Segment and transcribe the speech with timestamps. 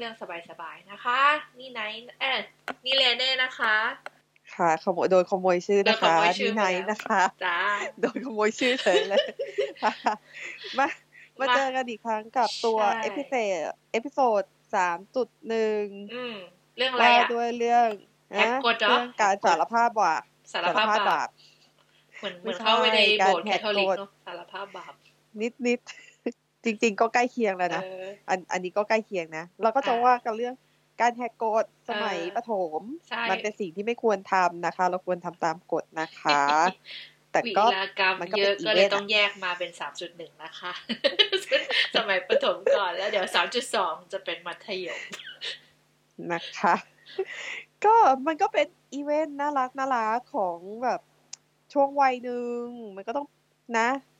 [0.00, 1.20] แชทแคสเล่าเรื่องสบายๆนะคะ
[1.58, 2.38] นี่ไนท์เออ
[2.84, 3.76] นี่เลเน่นะคะ
[4.54, 7.60] ค่ะขโมยโดนขโมยชื่อนะคะโดนขโมยชื่อนี่ไนไปแล้วนะคะจ้า
[8.00, 9.18] โดนขโมยชื่อเฉยเลย
[9.82, 9.92] ค่ะ
[10.78, 10.86] มา
[11.38, 13.54] มามาเจอกันอีกครั้งกับตัวใช่เอพิเซด
[13.92, 14.42] เอพิโซด
[14.74, 15.82] สามจุดหนึ่ง
[16.14, 16.36] อืม
[16.76, 17.88] เรื่องอะไรว่าอะด้วยเรื่อง
[18.30, 21.28] แฮกกฎเหรอเรื่องการสารภาพบาปสารภาพบาป
[22.18, 24.92] เหมือนเหมือนเข้าไปในโบสถ์แคทอลิกเนาะสารภาพบาป
[25.40, 26.07] นิดนิดๆ
[26.64, 30.54] จริง ๆ ก็ใกล้เคียงแล้วนะเอออันอันนี้ก็ใกล้เคียงนะเราก็จะอ่าว่ากันเรื่อง
[31.00, 36.42] การแหกกฎสมัยเออประถมใช่มันเป็นสิ่งที่ไม่ควรทำนะคะ เราควรทำตามกฎนะคะ
[37.32, 40.72] แต่วีก็รากรรมมันก็เยเป็นอะก็เลย event ต้องแยกมาเป็นสามจุดหนึ่งนะคะ
[41.96, 45.00] สมัยประถมก่อนแล้วเดี๋ยวสามจุดสองจะเป็นมัธยม
[46.32, 46.74] นะคะ
[47.84, 47.94] ก็
[48.26, 51.00] มันก็เป็นอีเวนต์น่ารักน่ารักของแบบ
[51.72, 52.62] ช่วงวัยหนึ่ง
[52.96, 53.26] มันก็ต้อง
[53.78, 54.17] นะอืม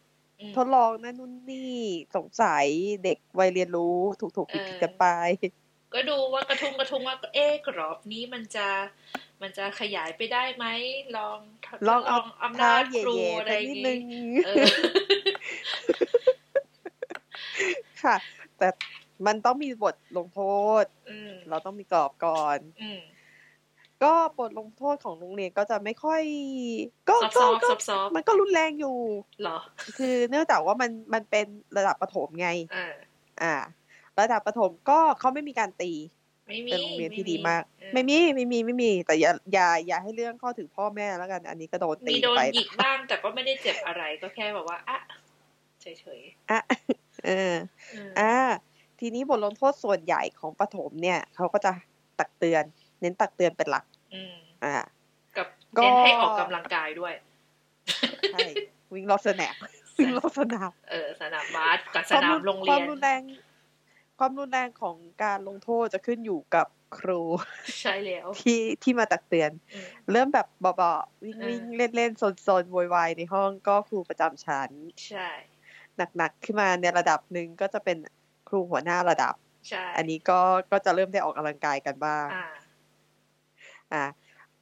[0.57, 1.75] ทดลองนั่นนู่นนี่
[2.17, 2.67] สงสัย
[3.05, 5.07] เด็กวัยเรียนรู้ถูกถูกผิดผิดเออกันไป
[5.95, 8.69] ก็ดูว่ากระทุ้งกระทุ้งว่าเอ๊ะกรอบนี้มันจะ
[9.43, 10.67] มันจะขยายไปได้ไหม
[11.17, 14.01] ลองทดลองเอาอำเท้านาจแย่ครูๆอะไรไปอย่างนิดงี้นึง
[14.47, 14.65] เออ
[18.03, 18.17] ค่ะ
[18.59, 18.69] แต่
[19.27, 20.41] มันต้องมีบทลงโท
[20.83, 23.01] ษอืมเราต้องมีกรอบก่อน อืม
[24.05, 26.23] ก็บทลงโทษของโรงเรียนก็จะไม่ค่อย
[27.09, 28.97] ก็ซอฟก็ซอฟก็ซอฟซอฟมันก็รุนแรงอยู่
[29.43, 29.59] เหรอ
[29.99, 31.47] คือเนื่องจากว่ามันมันเป็น
[31.77, 32.87] ระดับประถมไงอ่า
[33.43, 33.55] อ่า
[34.21, 35.93] ระดับประถมก็เขาไม่มีการตี
[36.49, 44.99] ไม่มีเป็นโรงเรียนที่ดีมากเออไม่มีไม่มีไม่มี แต่อย่าอย่าอย่าให้เรื่องเข้าถึงพ่อแม่แล้วกัน อันนี้ก็โดนตีมีโดนไปหยิกบ้างแต่ก็ไม่ได้เจ็บอะไรก็แค่แบบว่าอะ
[45.83, 45.87] เฉ
[46.21, 46.61] ยอะ
[47.25, 48.35] เออๆอืมอ่า
[49.01, 51.73] ทีนี้บทลงโทษส่วนใหญ่ของประถมเนี่ยเขาก็จะ
[52.19, 52.65] ตักเตือน
[53.01, 54.73] เน้นตักเตือนเป็นหลักอืมอ่า
[55.37, 55.49] กับ
[55.79, 57.15] ก็เน้นให้ออกกำลังกายด้วย
[58.33, 58.47] ใช่
[58.95, 59.55] วิ่งรอบสนาม
[59.99, 63.23] วิ่งรอบสนามเออสนามบาสกับสนามโรงคเรีวายมนรุนแรง
[64.19, 66.67] ความรุนแรงของการลงโทษจะขึ้นอยู่กับ
[66.99, 67.21] ครู
[67.81, 74.71] ใช่แล้วที่ที่มาตักเตือนอืมเริ่มแบบเบาๆวิ่งเออวิ่งเล่นเล่นโซนโซนโวยวายในห้องก็ครูประจำชั้น
[75.09, 75.29] ใช่
[76.17, 77.97] หนักๆขึ้นมาในระดับหนึ่งก็จะเป็น
[78.49, 79.35] ครูหัวหน้าระดับ
[79.69, 82.27] ใช่อันนี้ก็ก็จะเริ่มได้ออกกำลังกายกันบ้าง
[83.93, 84.05] อ่าอ่า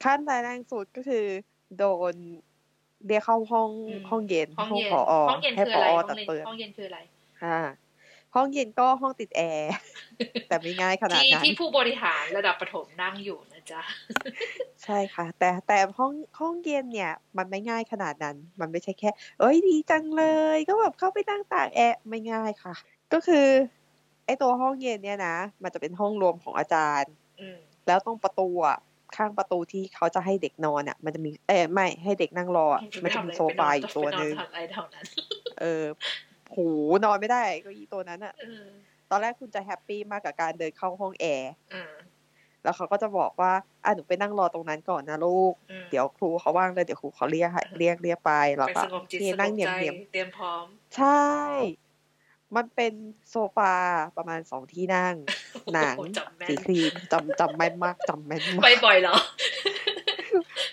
[0.03, 1.25] ขั้นรายแรงสุดก็คือ
[1.77, 2.13] โดน
[3.07, 6.99] เรียกเข้าห้องอืมห้องเย็นห้องเย็นผอห้องเย็นให้คือผอะไรอห้องตัดเย็นเตือนห้องเย็นคืออะไร
[7.43, 7.59] อ่า
[8.35, 9.71] ห้องเย็นก็ห้องติดแอร์
[10.47, 13.81] แต่ไม่ง่ายขนาดที่นั้นที่ผู้บริหารระดับประถมนั่งอยู่นะจ๊ะ
[14.83, 19.09] ใช่ค่ะ แต่แต่ห้องห้องเย็นเนี่ย มันไม่ง่ายขนาดนั้น มันไม่ใช่แค่
[19.39, 22.73] เอ้ยดีจังเลย ก็แบบเข้าไปนั่งตากแอร์ไม่ง่ายค่ะ
[23.13, 23.47] ก็คือ
[24.25, 27.57] ไอตัวห้องเย็นเนี่ยนะมันจะเป็นห้องรวมของอาจารย์อืม
[27.87, 28.77] แล้วตรงประตูอะ
[29.17, 35.03] ข้างประตูที่เขาจะให้เด็กนอนอะ มันจะมีเออไม่ให้เด็กนั่งรออะมันจะมีโซฟาอยู่ตัวหนึ่งไปนอนทำอะไรเท่านั้น
[35.59, 35.85] เออ
[36.51, 36.57] โห
[37.05, 38.65] นอนไม่ได้ก็อีตัวนั้นอะเออ
[39.09, 41.85] ตอนแรกคุณจะ happy มากกับการเดินเข้าห้องแอร์อ่า
[42.63, 43.51] แล้วเขาก็จะบอกว่า
[43.83, 51.23] อะหนูไปนั่งรอตรงนั้นก่อนนะลูกอืมเดี๋ยวครูเขาว่างเลยเดี๋ยวครูเขาเรียกให้เรียกเรียกไปแล้วไปก็สงบจิตโอเคสงบใจนั่งเหนียมเหนียมเตรียมพร้อม ใช่
[52.55, 52.93] มันเป็น
[53.29, 53.73] โซฟา
[54.17, 55.15] ประมาณสองที่นั่ง
[55.73, 59.15] หนังโอ้โหจำแม่นสีครีมจำจำแม่นมากจำแม่นมากไปบ่อยเหรอ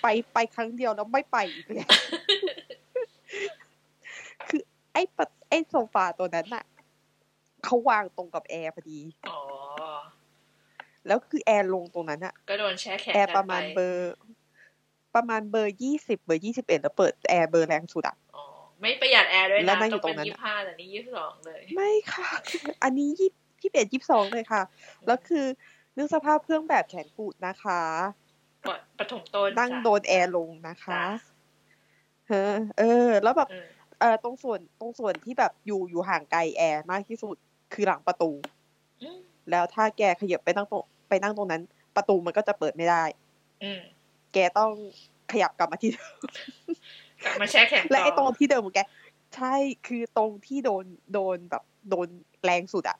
[0.03, 1.87] ไปไปครั้งเดียวแล้วไม่ไปอีกเลย
[4.49, 4.63] คือ
[4.93, 6.65] ไอ้ปะไอ้โซฟาตัวนั้นน่ะ
[7.65, 9.39] เขาวางตรงกับแอร์พอดีอ๋อ
[11.07, 14.15] แล้วคือแอร์ลงตรงนั้นอะก็โดนแช่แข็งแอร์กันประมาณไปเบอร์
[15.15, 18.24] ประมาณเบอร์ยี่สิบเบอร์ยี่สิบเอ็ดแล้วเปิดแอร์เบอร์แรงสุดอะอ๋อ
[18.85, 22.31] ไม่ประหยัดแอร์ด้วยแล้นะวนั่งอยู่ต้องเป็นตรงนั้นยี่ห้าแต่นี่ยี่สิบสองเลย ไม่ค่ะ
[22.83, 23.31] อันนี้ยี่
[23.63, 24.63] ยี่สิบเอ็ดยี่สิบสองเลยค่ะ
[25.07, 25.47] แล้วคือ
[25.97, 27.83] นึกสภาพเครื่องแบบแขนกูดนะคะ
[28.69, 31.05] ปะปฐมต้นนั่งจ้ะโดนแอร์ลงนะคะจ้ะ
[32.29, 33.67] เออ เออ แล้วแบบเออ
[34.01, 37.37] เออตรงส่วนตรงส่วนที่แบบอยู่อยู่ห่างไกลแอร์มากที่สุด
[37.73, 38.31] คือหลังประตู
[39.03, 39.19] อืม
[39.51, 41.63] แล้วถ้าแกขยับไปนั่งตรงไปนั่งตรงนั้น
[41.97, 43.03] ประตูมันก็จะเปิดไม่ได้
[43.63, 43.81] อืม
[44.33, 44.71] แกต้อง
[45.33, 46.33] ขยับกลับมาที่เดิมกลับ
[47.41, 48.81] มาแช่แข็งและไอ้ตต่รองที่เดิมของแก
[49.37, 49.55] ใช่
[49.87, 50.85] คือตรงที่โดน
[51.15, 52.09] โดนแบบโดน
[52.45, 52.99] แรงสุดอะ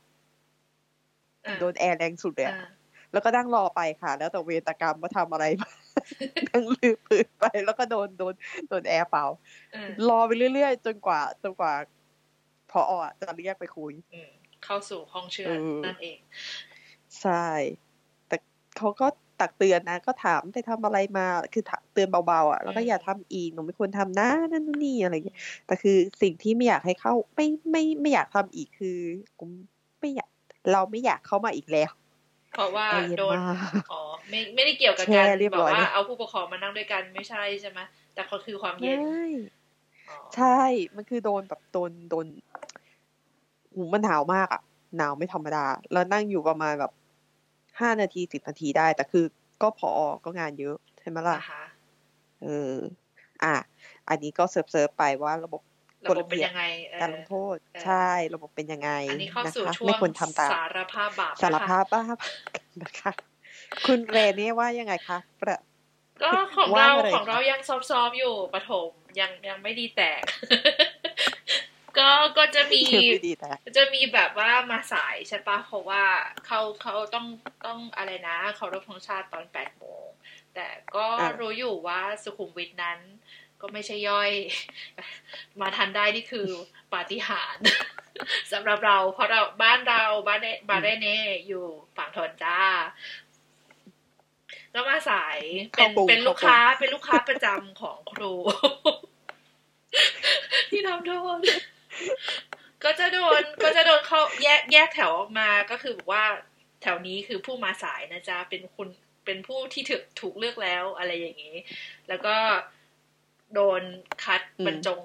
[1.47, 2.69] อ่าโดนแอร์แรงสุดเลยอะอ่า
[3.13, 5.71] แล้วก็นั่งรอไปค่ะ แล้วแต่เวรตกรรมว่าทำอะไรมา
[6.49, 8.35] นั่งลืมปืนไปแล้วก็โดนโดน
[8.69, 9.27] โดนแอร์เป่า
[9.75, 11.73] อืมรอไปเรื่อยๆ จนกว่าจนกว่า
[12.71, 14.31] พออะจะเรียกไปคุยอืม
[14.65, 16.19] เข้าสู่ห้องเชือเออนั่นเอง
[17.21, 17.47] ใช่
[18.29, 18.37] แต่
[18.77, 19.07] เขาก็
[19.45, 28.99] ตักเตือนนะ ก็ถามไปทำอะไรมาคือถามเตือนเบาๆอะแล้วก็อืมอย่าทำอีกหนูไม่ควรทำนะนั่นนู่นนี่อะไรอย่างเงี้ยแต่คือสิ่งที่ไม่อยากให้เข้าไม่ไม่ไม่อยากทำอีกคือ
[29.39, 29.45] กู
[30.01, 30.29] ไม่อยาก
[30.73, 31.91] เราไม่อยากเข้ามาอีกแล้ว
[32.53, 33.43] เพราะว่าใจเย็นโดนมา
[33.81, 37.81] กอ๋อไม่ไม่ได้เกี่ยวกับแช่การเรียบแบร้บอยว่าเลยเอาผู้ปกครองมานั่งด้วยกันไม่ใช่ใช่ไหม
[38.15, 39.23] แต่ก็คือความเย็นใช่
[40.09, 40.59] อ๋อใช่
[40.97, 42.27] มันคือโดนแบบโดนโดน
[43.75, 44.63] หูมันหนาวมากอะ
[44.97, 46.93] หนาวไม่ธรรมดา แล้วนั่งอยู่ประมาณแบบ
[47.81, 49.25] ห้านาทีสิบนาทีได้ แต่คือ
[49.63, 49.91] ก็พอ
[50.25, 51.65] ก็งานเยอะใช่ไหมล่ะอ่าฮะ
[52.43, 52.75] เออ
[53.45, 53.55] อะ
[54.09, 55.63] อันนี้ก็เซิร์ฟเซิร์ฟไปว่าระบบ
[56.07, 62.17] ระบบเป็นยังไงเออการลงโทษเออใช่ระบบเป็นยังไงอันนี้เข้านะสู่คะช่วไม่งควรทำตามสารภาพบาปสารนะคะภาพบ้าพ
[62.83, 63.13] นะคะ
[63.87, 65.59] คุณเรนนี่ว่ายังไงคะประ
[66.23, 68.91] ก็ของว่าเรามาเลยของเรายังซอฟๆอยู่ปฐม
[69.21, 70.23] ยังยังไม่ดีแตก
[71.99, 76.05] ก็ก็จะมีเชื่อไม่ดีแต่จะมีแบบว่ามาสายใช่ปะเพราะว่า
[76.47, 77.27] เขาเขาต้อง
[77.67, 80.07] ต้องอะไรนะเขารพธงชาติตอนแปดโมง
[80.55, 81.07] แต่ก็
[81.41, 82.99] รู้อยู่ว่าสุขุมวิทนั้น
[83.61, 84.31] ก็ไม่ใช่ย่อย
[85.61, 86.49] มาทันได้นี่คือ
[86.93, 87.65] ปาฏิหาริย์
[88.53, 91.65] สำหรับเรา เพราะเราบ้านเราบ้านเนบ้านเรเน่อยู่
[91.97, 92.59] ฝั่งทนจ้า
[94.75, 95.39] ก็มาสาย
[95.77, 98.35] เป็นเข้ากรุงเป็นลูกค้าเป็นลูกค้าประจำของครู
[100.71, 101.39] ที่ทำโทษ
[102.85, 106.25] ก็จะโดนก็จะโดนเขาแยกแยกแถวออกมาก็คือบอกว่า
[106.83, 108.89] แถวนี้คือผู้มาสายนะจ๊ะเป็นคุณ
[109.25, 111.57] เป็นผู้ที่ถูกถูกเลือกแล้วอะไรอย่างนี้
[112.09, 112.37] แล้วก็
[113.55, 113.83] โดน
[114.25, 115.01] คัดอืมบรรจง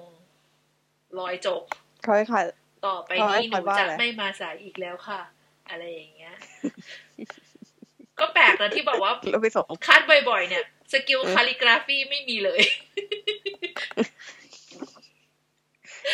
[1.18, 1.62] ร้อยจบ
[2.02, 2.42] เขาให้ค่ะ
[2.86, 5.20] ต่อไปเขาให้นี้หนูคอยว่าจะอะไรไม่มาสายอีกแล้วค่ะ
[5.70, 6.34] อะไรอย่างเงี้ย
[8.20, 10.00] ก็แปลกนะที่บอกว่าแล้วไปส่งคัด
[10.30, 12.60] บ่อยๆ เนี่ย skill calligraphy ไม่มีเลย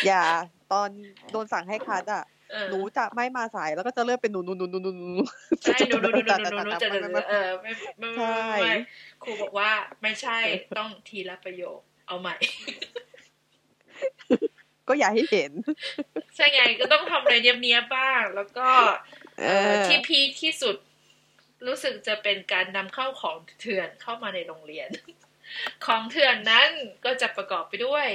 [0.05, 0.23] อย่า
[0.71, 0.89] ตอน
[1.31, 5.23] โดนสั่งให้คัดอะเออหนูจะไม่มาสายแล้วก็จะเลื่อนเป็นหนูหนูหนูหนูหนูหนู
[5.61, 8.75] ใช่หนูหนูหนูหนูหนูหนูจะเออเออไม่ไม่ใช่ไม่ไม่
[9.23, 10.37] ครูบอกว่าไม่ใช่
[10.77, 12.35] ต้องทีละประโยคเอาใหม่
[14.87, 15.51] ก็อย่าให้เห็น
[16.35, 18.69] ใช่ไงก็ต้องทำอะไรเนียบๆบ้าง แล้วก็
[19.39, 20.75] เอเอ่ออที่ peak ที่สุด
[21.67, 24.89] รู้สึกจะเป็นการนำเข้าของเถื่อนเข้ามาในโรงเรียน
[25.85, 26.69] ของเถื่อนนั้น
[27.05, 28.07] ก็จะประกอบไปด้วย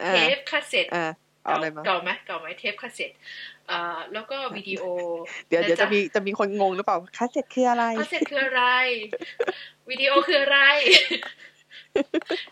[0.00, 1.10] เอเทปคาสเซ็ตเออ
[1.44, 3.10] เอาอะไรมาเก่าไหมเก่าไหมเทปคาสเซ็ต
[3.70, 4.82] อ่าแล้วก็วิดีโอ
[5.48, 8.64] เดี๋ยวเดี๋ยวจะมีจะมีคนงงหรือเปล่าคาสเซ็ตคืออะไรคาสเซ็ตคืออะไร
[9.90, 10.60] วิดีโอคืออะไร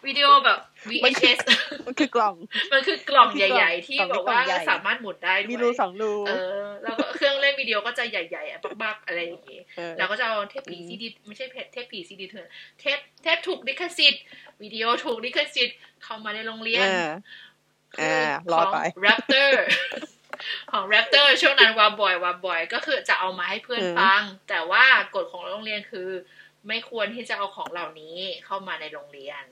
[0.07, 0.59] วิดีโอแบบ
[0.89, 1.39] VHS
[1.87, 2.35] มันคือกล่อง
[2.73, 6.33] มันคือกล่องมันคือกล่องใหญ่ ๆ ที่กล่องบอกว่ากล่องใหญ่สามารถหมุนได้ด้วยมีรูสองรูเอ
[6.63, 12.47] อแล้วก็เครื่องเล่นวิดีโอก็จะใหญ่ๆอะบักๆอะไรอย่างงี้เออเราก็จะเอาเทปผีอืมซีดีไม่ใช่เทปผีซีดีเถื่อน
[12.81, 14.23] เทปเทปถูกลิขสิทธิ์
[14.63, 17.11] วิดีโอถูกลิขสิทธิ์เข้ามาในโรงเรียนเออ
[17.97, 19.51] คืออ่าขรอองไป Raptor
[20.73, 24.85] ของ Raptor ช่วงนั้นวาบ่อยวาบ่อย ก็คือจะเอามาให้เพื่อนอืมฟัง แต่ว่า
[25.15, 26.09] กฎของโรงเรียนคือ
[26.69, 28.17] ไม่ควรที่จะเอาของเหล่านี้
[28.47, 29.45] เข้ามาในโรงเรียน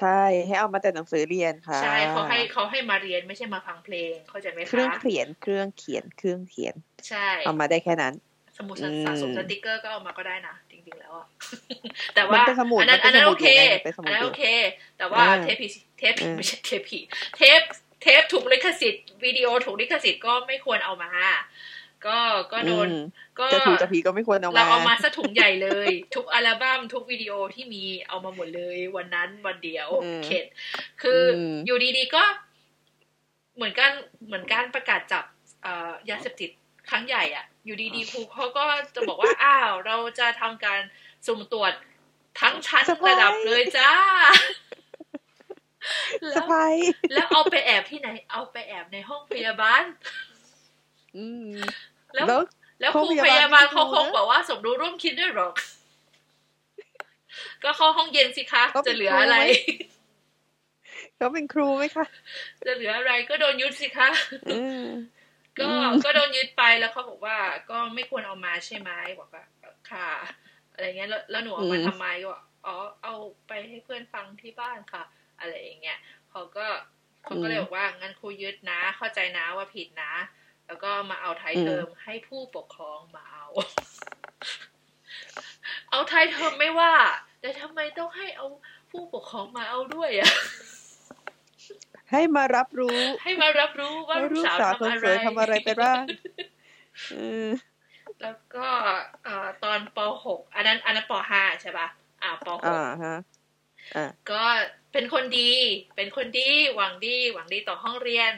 [0.00, 6.74] ใช่ให้เอามาแต่หนังสือเรียนค่ะ ใช่เขาให้เขาให้มาเรียนไม่ใช่มาฟังเพลงเข้าใจไหมเครื่องคะเขียนเครื่องเขียนเครื่องเขียน
[7.08, 8.14] ใช่ เอามาได้แค่นั้น
[8.58, 11.26] สมุดอืมสะสมสติกเกอร์ก็เอามาก็ได้นะจริงๆแล้วอะ
[12.14, 14.44] แต่มันว่าเป็นสมุดอันนั้นมันอันเป็นนั้นสมุโอดเคอยู่ไงเป็นสมุดอันนั้นอยู่โอเค
[14.98, 16.98] แต่ว่าอ่าเทปผีเทปอืมไม่ใช่เทปผี
[17.36, 17.60] เทป
[18.02, 21.10] เทปถูกลิขสิทธิ์วิดีโอถูกลิขสิทธิ์ก็ไม่ควรเอามา
[22.06, 22.18] ก็
[22.52, 23.04] ก็โดนอืม
[23.38, 30.44] ก็จะถูกจะผีก็ไม่ควรเอามาเราเอามาซะถุงใหญ่เลย ทุกอัลบั้มทุกวิดีโอที่มีเอามาหมดเลย วันนั้นวันเดียวอืมเข็ด
[31.02, 32.24] คืออมอยู่ดีๆก็
[33.56, 33.90] เหมือนกัน
[34.26, 35.24] เหมือนการประกาศจับ
[35.62, 36.50] เอ่อยาเสพติด
[36.90, 40.80] ครั้งใหญ่อะ อยู่ดีๆครูเขาก็จะบอกว่าอ้าวเราจะทำการ
[41.26, 41.72] สุ่มตรวจ
[42.40, 43.90] ทั้งชั้นเซอร์ไพรส์ระดับเลยจ้า
[46.22, 49.84] สแล้วไปร์แล้วเอาไปแอบที่ไหน เอาไปแอบในห้องพยาบาล
[51.16, 51.50] อืม
[52.14, 52.40] แล้วแล้ว
[52.80, 55.52] แล้วคห้รูองพพยาบาลยาบาลไม่เขารู้คงนะบอกว่าสมรู้ร่วมคิดด้วยหรอก
[57.64, 59.44] ก็เข้าห้องเย็นสิคะก็เป็นจะเหลือครูอะไรไหม
[61.16, 62.04] เขาเป็นครูไหมคะ
[62.66, 64.08] จะเหลืออะไรก็โดนยึดสิคะ
[64.52, 64.84] อืม
[65.58, 67.38] ก็อืมก็โดนยึดไปแล้วเขาบอกว่า
[67.70, 68.90] ก็ไม่ควรเอามาใช่ไหม
[69.20, 69.44] บอกว่า
[69.90, 70.10] ค่ะ
[70.72, 73.14] อะไรเงี้ยแล้วแล้วหนูเอามาทำไมก็บอกอ๋อเอา
[73.48, 75.02] ไปให้เพื่อนฟังที่บ้านค่ะ
[75.40, 75.98] อะไรอย่างเงี้ย
[76.30, 76.66] เขาก็
[77.24, 80.12] เขาก็เลยบอกว่างั้นครูยึดนะ เข้าใจนะว่าผิดนะ
[80.66, 83.46] แล้วก็มาเอาไทยเทอมให้ผู้ปกครองมาเอา
[85.90, 86.94] เอาไทยเทอมไม่ว่า
[87.40, 88.46] แต่ทำไมต้องให้เอา
[88.90, 90.32] ผู้ปกครองมาเอาด้วยอะ
[92.12, 96.02] ให้มารับรู้ ให้มารับรู้ว่าว่าลูลูกกสาวสาวคนทำอะสไรวยทำอะไรไปบ้าง
[97.12, 97.16] เอ
[97.46, 97.48] อ
[98.22, 98.68] แล้วก็
[99.24, 101.86] เอ่อตอนป .6 อันนั้นอันนั้นป .5 ใช่ปะ
[102.22, 103.16] อ่าปอ่าฮะ
[103.96, 104.42] อ่า .6 ก็
[104.92, 105.52] เป็นคนดี
[105.96, 108.32] เป็นคนดี หวังดี หวังดีต่อห้องเรียน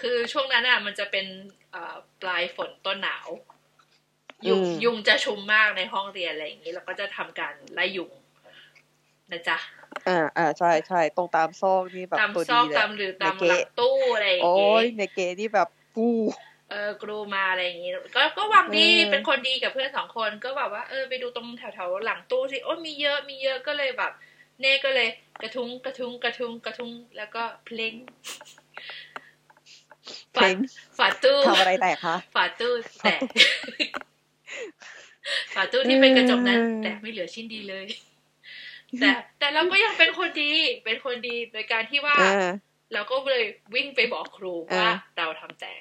[0.00, 1.26] คือช่วงนั้นอะ มันจะเป็น
[1.72, 3.28] เอ่อปลายฝนต้นหนาว
[4.48, 8.12] ยุงอืมยุงจะชุมมากในห้องเรียนอะไรอย่างนี้แล้วก็จะทำการไล่ยุง
[9.32, 9.58] นะจ๊ะ
[10.08, 16.06] อ่า อ่า ใช่ใช่ตรงตามซอกนี่แบบตามตัวซดีอกเลยตามหรือตามในหลัเกะงตู้อะไรอย่างโอ้งี้ยในเกนี่แบบปู
[16.70, 24.12] เออกรูมาอะไรอย่างงี้ก็ก็หวังดีเออเป็นคนดีกับเพื่อนสองคนก็แบบว่าเออไปดูตรงแถวๆหลังตู้สิโอ้ยมีเยอะมีเยอะก็เลยแบบ
[24.60, 25.08] เน่ก็เลย
[25.42, 27.94] กระทุ้งกระทุ้งกระทุ้งกระทุ้งแล้วก็เพลง
[30.32, 30.56] เพลง
[30.98, 33.20] ฝาตู้ทำอะไรแตกคะฝาตู้แตก
[35.54, 37.86] ฝาตู้ที่เป็นกระจกนั้นแตกไม่เหลือชิ้นดีเลย
[39.00, 40.52] แต่แต่เราก็ยังเป็นคนดี
[40.84, 42.48] เป็นคนดีโดยการที่ว่าเออ
[42.92, 45.80] เราก็เลยวิ่งไปบอกครูว่าอ่าเราทำแตก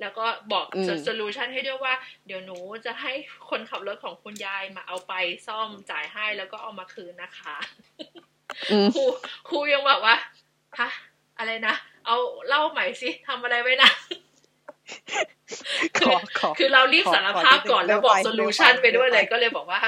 [0.00, 1.94] แล้วก็บอกอืม solution ให้ด้วยว่า
[2.26, 3.12] เดี๋ยวหนูจะให้
[3.50, 5.12] คนขับรถของคุณยายมาเอาไป
[5.46, 7.56] ซ่อมจ่ายให้แล้วก็เอามาคืนนะคะ
[8.72, 9.04] อืมครู
[9.48, 10.16] ครูยังบอกว่า
[10.78, 10.88] ฮะ
[11.38, 11.74] อะไรนะ
[12.06, 12.16] เอา
[12.48, 13.90] เล่าใหม่สิทำอะไรไว้นะ
[15.98, 19.80] ขอขอคือเรารีบขอสารภาพก่อนขอนิดนึงแล้วบอกเร็วไปโซลูชันเร็วไปไปด้วยเลยเร็วไปก็เลยบอกว่า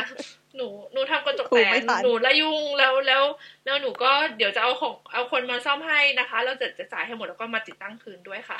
[0.56, 3.22] หนูหนูทำกระจกครูแตกไม่ทันหนูละยุ่งแล้วแล้ว
[3.64, 8.58] แล้วหนูก็เดี๋ยวจะเอาของเอาคนมาซ่อมให้นะคะเราจะจะจ่ายให้หมดแล้วก็มาติดตั้งคืนด้วยค่ะ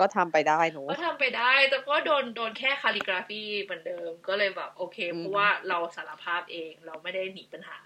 [0.00, 7.78] ก็ทำไปได้หนูก็ทำไปได้ แต่ก็โดนโดนแค่คาลิกราฟีเหมือนเดิม ก็เลยแบบโอเคอืมเพราะว่าเราสารภาพเองเราไม่ได้หนีปัญหา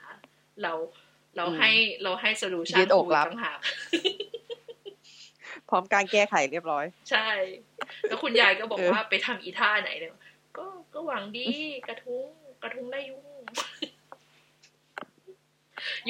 [0.63, 0.73] เรา
[1.37, 1.71] เราอืมให้
[2.03, 3.59] เราให้โซลูชัยืนดอกรับต่างหาก
[5.69, 7.29] พร้อมการแก้ไขเรียบร้อย ใช่
[8.03, 10.13] แล้วคุณยายก็บอกเออว่าไปทำอีท่าไหนเนี่ย
[10.59, 11.49] ก็ก็หวังดี
[11.89, 12.29] กระทุ้ง
[12.63, 13.23] กระทุ้งไล่ยุง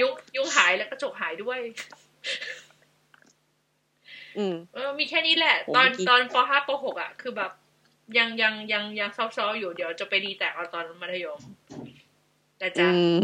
[0.01, 2.63] ยุงยุงหายแล้วกระจกหายด้วยอืม
[4.75, 7.53] เออมีแค่นี้แหละโอ้ตอนเมื่อกี้ตอนปห้าปหกอะ คือแบบ
[8.19, 11.41] ยังยังยังยังซอฟๆอยู่เดี๋ยวจะไปดีแตกเอาตอนมัธยม
[12.59, 13.17] แต่อืจ้ะม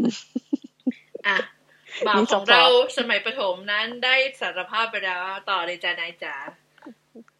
[1.27, 1.37] อะ
[2.07, 2.65] บ่าวมีของซอฟต์เรา
[2.99, 6.35] สมัยประถมนั้นได้สารภาพไปแล้ว ต่อเลยจ้ะนายจ๋า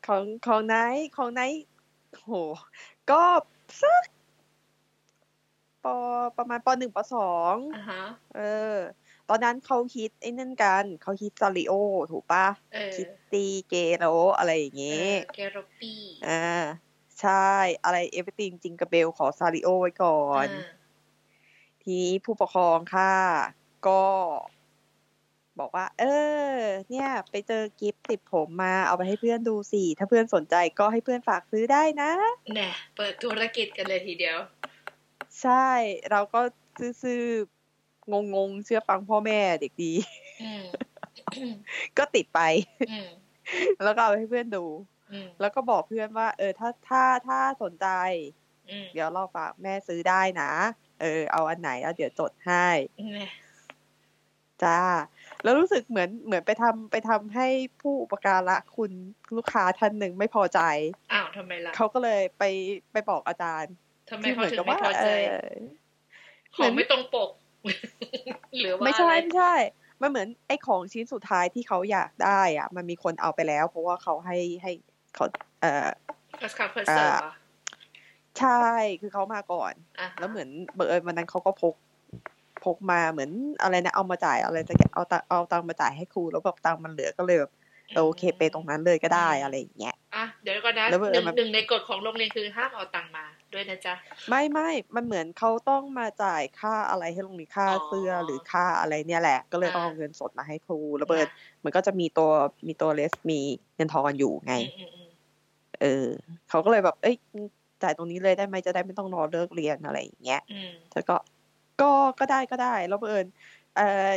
[0.07, 1.65] ของของไนท์ของไนท์
[2.17, 2.33] โห
[3.11, 3.23] ก็
[3.81, 4.03] สัก
[5.85, 5.87] ป
[6.39, 8.05] ประมาณปหนึ่งปสองอะฮะ
[8.37, 8.41] เอ
[8.75, 8.77] อ
[9.33, 11.73] ตอนนั้นเขาฮิตไอ้นั่นกันเขาฮิตซาริโอ
[12.13, 14.05] ถูกปะเออคิตตี้เกโร
[14.39, 16.43] อะไรอย่างเองี้อแกโรปี้อ่า
[17.21, 17.49] ใช่
[17.85, 20.81] อะไรเอฟ r y ติงจิงกับเบลขอซาริโอไว้ก่อนอ่า
[21.83, 23.15] ทีนี้ผู้ปกครองค่ะ
[23.87, 24.03] ก็
[25.59, 26.05] บอกว่า เอ
[26.55, 26.57] อ
[26.91, 32.11] เนี่ย ไปเจอกิฟต์ติดผมมาเอาไปให้เพื่อนดูสิ ถ้าเพื่อนสนใจก็ให้เพื่อนฝากซื้อได้นะ
[32.55, 34.39] แน่เปิดธุรกิจกันเลยทีเดียว
[35.43, 35.69] ใช่
[36.11, 36.41] เราก็
[37.03, 37.23] ซื่อ
[38.07, 39.93] ๆงงๆเชื่อฟังพ่อแม่เด็กดี
[40.43, 40.65] อืม
[41.99, 42.41] ก็ติดไป
[42.91, 43.09] อืม
[43.85, 44.65] แล้วก็เอาไปให้เพื่อนดู
[45.13, 47.89] อืมแล้วก็บอกเพื่อนว่า เออ ถ้าถ้าถ้าสนใจ
[48.71, 50.51] อืมเดี๋ยวเราฝากแม่ซื้อได้นะ
[51.01, 52.67] เออ เอาอันไหนแล้วเดี๋ยวจดให้
[53.15, 53.27] แน่
[54.65, 54.81] จ้า
[55.43, 57.47] แล้วรู้สึกเหมือนเหมือนไปทำไปทำให้
[57.81, 58.91] ผู้อุปการะคุณ
[59.37, 60.61] ลูกค้าท่านหนึ่งไม่พอใจ
[61.13, 62.45] อ้าวทำไมล่ะเขาก็เลยไป
[62.93, 63.73] ไปบอกอาจารย์
[64.11, 65.35] ทำไมที่เขาเหมือนถึกับงไม่ว่าพอเอใจอ
[66.57, 67.31] ของไม่ตรงปก
[68.61, 69.55] หรือว่าไม่ใช่อะไรไม่ใช่
[70.03, 74.73] มันเหมือนไอ้ของชิ้นสุดท้ายที่เขาอยากได้อะ มันมีคนเอาไปแล้ว เพราะว่าเขาให้ให้
[75.15, 75.25] เขา
[75.61, 75.89] เออ
[76.41, 77.31] คัสคาเพอร์เซอร์อ่า
[78.39, 78.65] ใช่
[79.01, 81.75] คือเขามาก่อนอะแล้วเหมือนเบอร์วันนั้นเขาก็พก
[82.65, 83.31] พกมาเหมือน
[83.63, 87.53] อะไรนะเอามาจ่ายอะไรจะเอาตังเอาตังค์มาจ่ายให้ครูแล้วแบบตังค์มันเหลือก็เลยแบบ
[87.95, 93.95] เออโอเคไปตรงนั้นเลยก็ได้อะไรอย่างเงี้ยอะเดี๋ยวก่อนนะแล้วเบอร์หนึ่งมันหนึ่งในกฎของโรงเรียนคือห้ามเอาตังค์มา ด้วยนะจ๊ะ
[94.29, 102.31] ไม่ไม่มันเหมือนเขาต้องมาจ่ายค่าอะไรให้โรงเรียนค่าอ๋อเสื้อหรือค่าอะไรเนี่ยแหละ ก็เลยอ่าต้องเอาเงินสดมาให้ครูแล้วเบิร์ดอะมันก็จะมีตัว
[102.67, 103.41] มีตัวเลสมี
[103.77, 105.11] เงินทอนอยู่ไงอืมอืมอืม
[105.81, 106.07] เออ
[106.49, 107.17] เขาก็เลยแบบ เอ้ย
[107.83, 111.17] จ่ายตรงนี้เลยได้ไหมจะได้ไม่ต้องรอเลิกเรียนอะไรอย่างเงี้ยอืมเธอก็
[111.81, 111.91] ก็
[112.21, 113.27] ก็ได้ก็ได้แล้วเบิร์ด
[113.77, 114.11] เอ่อ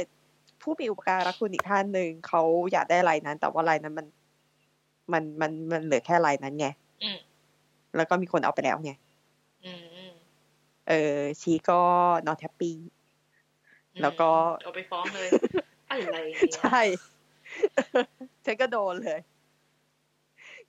[0.61, 4.07] ผู้มีอุปการะคุณอีกท่านหนึ่งเขาอยากได้ลายนั้น แต่ว่าลายนั้นมัน
[5.13, 6.67] มันมันมันเหลือแค่ลายนั้นไง
[7.03, 7.17] อืม
[7.95, 9.12] แล้วก็มีคนเอาไปแล้วไงอืมอืม
[10.89, 11.81] เออชีก็
[12.27, 12.73] not happy
[13.93, 14.29] อืมแล้วก็
[14.63, 15.29] เอาไปฟ้องเลย
[15.89, 16.81] อะไรเนี่ยใช่
[18.45, 19.19] ฉันก็โดนเลย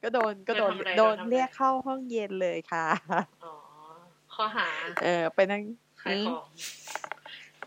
[0.02, 2.86] ก็โดนก็โดนโดนทำอะไรโดนโดนทำอะไรเรียกเข้าห้องเย็นเลยค่ะ
[3.44, 3.54] อ๋อ
[4.34, 4.68] ข้อหา
[5.04, 5.62] เออไปนั่ง
[6.02, 6.46] ขายของ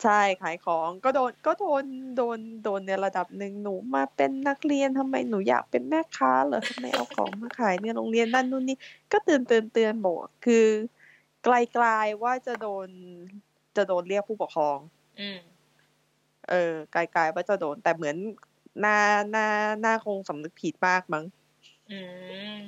[0.03, 1.83] ใช่ขายของก็โดนก็โดน
[2.17, 8.77] โดนโดนในระดับหนึ่งหนูมาเป็นนักเรียนทำไมหนูอยากเป็นแม่ค้าเหรอทำไมเอาของมาขายเนี่ยโรงเรียนนั่นนู่นนี่
[9.11, 10.65] ก็เตือนเตือนเตือนบอกคือ
[11.43, 12.87] ไกลๆว่าจะโดน
[13.77, 14.77] จะโดนเรียกผู้ปกครอง
[15.19, 15.39] อืม
[16.49, 18.15] เออไกลๆว่าจะโดน แต่เหมือน
[18.81, 18.97] หน้า
[19.31, 19.47] หน้า
[19.81, 21.25] หน้าคงสำนึกผิดมากมั้ง
[21.91, 21.99] อื
[22.57, 22.59] ม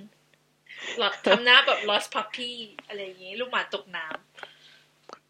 [0.98, 2.52] หลอดทำหน้าแบบ lost puppy
[2.88, 4.06] อะไรอย่างงี้ ลูกหมาตกน้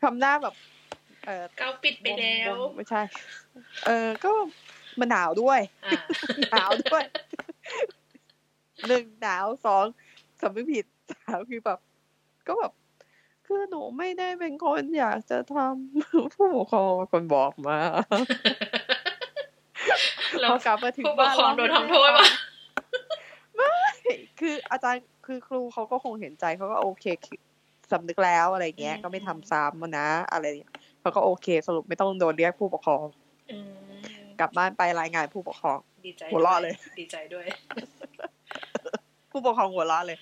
[0.03, 0.55] ทำหน้าแบบ
[1.25, 3.01] เออำเก้าปิดไปแล้ววงๆไม่ใช่
[3.85, 4.31] เออ ก็
[4.99, 5.99] มันหนาวด้วยอ่า
[6.51, 7.03] หนาวด้วย
[8.87, 9.85] หนึ่งหนาวสอง
[10.41, 11.79] สำนึกผิดสามคือแบบ
[12.47, 12.71] ก็แบบ
[13.51, 17.79] คือหนูไม่ได้เป็นคนอยากจะทำผู้ปกครองเป็นคนบอกมา
[20.41, 22.27] แล้พวอกลับมาถึงผู้ปกบ้านครองโดนทำโทษปะ
[24.39, 27.39] คืออาจารย์คือครูเขาก็คงเห็นใจเขาก็โอเคคือ
[27.91, 33.05] สำนึกแล้วอะไรเงี้ย ก็ไม่ทำซ้ำอะนะ อะไรเงี้ยเขาก็โอเค สรุปไม่ต้องโดนเรียกผู้ปกครอง
[33.51, 33.69] อืม
[34.39, 37.45] กลับบ้านไปรายงานผู้ปกครอง ดีใจหัวเราะเลย ดีใจด้วย
[39.31, 40.17] ผู้ปกครองหัวเราะเลย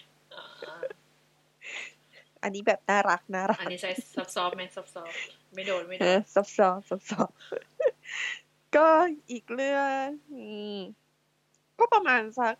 [2.38, 5.12] อ่าอันนี้แบบน่ารักน่ารัก อันนี้ใช้ซับซอฟไหมซับซอฟ
[5.53, 7.29] ไม่โดนไม่โดเอนอซับซ้อนซับซ้อน
[8.75, 8.88] ก็
[9.32, 10.44] อีกเรื่องอื
[10.75, 10.77] ม
[11.79, 12.56] ก็ประมาณสัก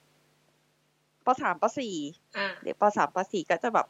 [1.26, 1.96] ปสามปสี่
[2.38, 3.88] อ่าเด็กปสามปสี่ก็จะแบบ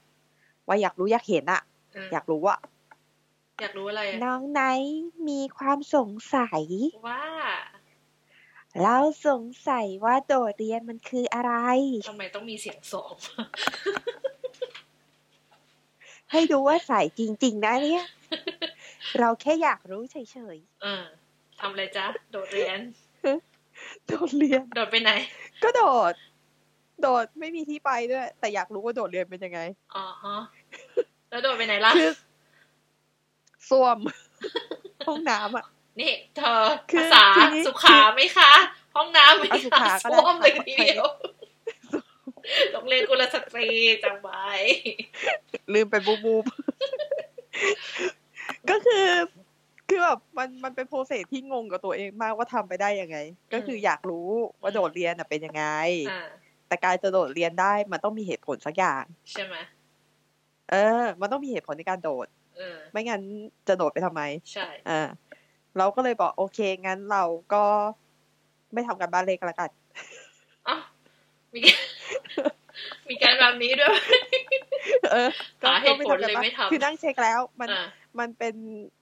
[0.68, 1.62] ว่าอยากรู้อยากเห็นอะ
[1.96, 2.60] อ่าอยากรู้อะ
[3.62, 6.62] อยากรู้อะไรอะน้องไนท์มีความสงสัย
[7.08, 7.24] ว่า
[8.84, 11.54] เราสงสัยว่าโดดเรียนมันคืออะไร
[12.10, 13.16] ทำไมต้องมีเสียงสอง
[16.32, 18.06] ให้ดูว่าใส่จริง ๆ นะเนี่ย
[19.20, 20.16] เราแค่อยากรู้เฉ
[20.56, 20.96] ยอ่า
[21.60, 25.12] ทำอะไรจ๊ะ โดดเรียนๆโดดเรียน โดดไปไหน
[25.64, 26.14] ก็โดด
[27.02, 29.60] โดดไม่มีที่ไปด้วย แต่อยากรู้ว่าโดดเรียนเป็นยังไง
[29.96, 30.38] อ๋อฮะ
[31.30, 32.12] แล้วโดดไปไหนล่ะคือ
[33.70, 33.98] ส้วม
[35.08, 35.66] ห้องน้ำอะ
[36.00, 38.52] นี่ เธอคือภาษาทีนี้สุขาไหมคะ
[38.96, 41.08] ห้องน้ำไหมอะสุคะขาก็ได้ส้วมเลยค่ะทีเดียว
[42.72, 43.70] โรงเรียนกุลสตรี
[44.04, 44.48] จังไว้
[45.74, 46.46] ลืมไปบูบูบ
[48.70, 49.08] ก็คือ
[49.90, 53.18] คือแบบมันมันเป็นโปรเซสที่งงกับตัวเองมากว่าทำไปได้ยังไง
[53.54, 54.28] ก็คืออยากรู้
[54.62, 55.66] ว่าโดดเรียนน่ะเป็นยังไง
[56.12, 56.28] อ่า
[56.68, 59.56] แต่การจะโดดเรียนได้มันต้องมีเหตุผลสักอย่าง ใช่ไหม
[60.72, 62.28] เออ มันต้องมีเหตุผลในการโดด
[62.58, 63.22] เออไม่งั้น
[63.68, 64.22] จะโดดไปทำไม
[64.54, 65.08] ใช่อ่า
[65.78, 67.24] เราก็เลยบอกโอเค งั้นเรา
[67.54, 67.64] ก็
[68.74, 69.70] ไม่ทำกันบ้านเล็กแล้วกัน
[70.68, 70.76] อ๋อ
[71.54, 71.97] มีการ
[73.10, 74.00] มีการแบบนี้ด้วย
[75.12, 75.30] เออ
[75.62, 77.86] หาเหตุผลเลยไม่ทำคือนั่งเช็คแล้ว มันอ่า
[78.20, 78.56] มันเป็น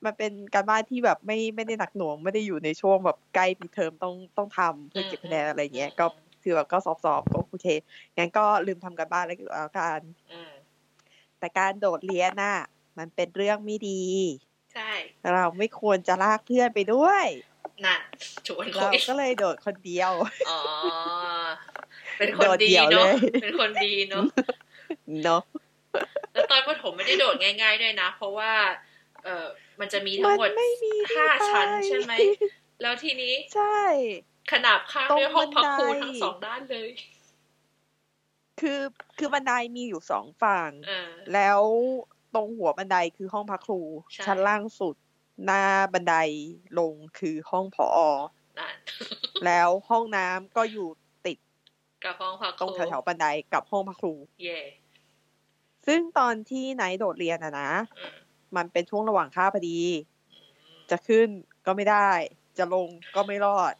[0.05, 6.05] มันเป็นการบ้านที่แบบไม่ไม่ได้หนักหน่วงไม่ได้อยู่ในช่วงแบบใกล้ปีเทอมต้องต้องทำเพื่อเก็บคะแนนอะไรเงี้ย ก็
[6.43, 7.67] คือแบบก็สอบสอบก็โอเค
[8.17, 9.37] งั้นก็ลืมทำการบ้านแล้ว
[9.77, 10.01] กัน
[10.31, 10.51] อืม
[11.39, 12.57] แต่การโดดเรียนน่ะ
[12.97, 14.03] มันเป็นเรื่องไม่ดี
[14.73, 14.91] ใช่
[15.33, 17.25] เราไม่ควรจะลากเพื่อนไปด้วย
[17.85, 17.97] น่ะ
[18.47, 20.11] ชวนคุเรายก็เลยโดดคนเดียว
[20.49, 20.59] อ๋อ
[22.17, 24.23] เป็นคนโดดดีเดี่ยวเนาะเลยเป็นคนดีเนาะ
[25.23, 25.41] เนาะ
[26.33, 28.51] แล้วตอนประถมไม่ได้โดดง่าย ๆ ด้วยนะ เพราะว่า
[29.23, 29.45] เออ
[29.79, 32.13] มันจะมีทั้มังนหมดไม่มีที่ห้าไปชั้นใช่ไหม
[32.81, 33.79] แล้วทีนี้ ใช่
[34.51, 36.89] ขนาบข้างตรงด้วยห้องพักครูบันไดทั้งสองด้านเลย
[38.61, 38.81] คือ
[39.17, 41.61] คือบันไดมีอยู่สองฝั่งเออแล้ว
[42.35, 43.81] ตรงหัวบันไดคือห้องพักครู
[44.13, 44.95] ใช่ชั้นล่างสุด
[45.43, 46.15] หน้าบันได
[46.79, 47.97] ลงคือห้องผอ
[48.59, 48.75] นั่น
[49.45, 50.87] แล้วห้องน้ำก็อยู่
[51.25, 51.37] ติด
[52.03, 54.59] กับห้องพักคตรงรูแถวๆบันไดกับห้องพักครูเย่
[55.87, 58.13] ซึ่งตอนที่ไนท์โดดเรียนอะนะอืม
[58.55, 59.79] มันเป็นช่วงระหว่างค่าบพอดี
[60.33, 60.39] อื
[60.77, 61.27] มจะขึ้น
[61.65, 62.09] ก็ไม่ได้
[62.57, 63.73] จะลงก็ไม่รอด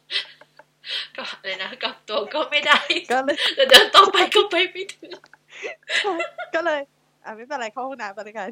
[1.16, 2.78] ก็เลยนะกลับตัวก็ไม่ได้
[3.12, 5.10] ก็เลยจะเดินต่อไปก็ไปไม่ถึง
[6.54, 6.80] ก็เลย
[7.24, 8.50] อะไม่เป็นไรเข้าห้องน้ำไปเลยกัน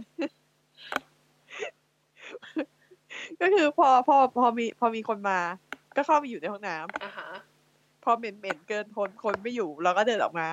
[3.41, 5.39] ก็คือพอพอพอมีพอมีคนมา
[5.97, 7.29] ก็เข้าไปอยู่ในห้องน้ำอ่าฮะ
[8.05, 10.47] พอเหม็นเหม็นๆเกินทนคนไม่อยู่เราก็เดินออกมา